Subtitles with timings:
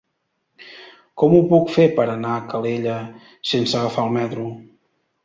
[1.23, 2.95] Com ho puc fer per anar a Calella
[3.51, 4.49] sense agafar el metro?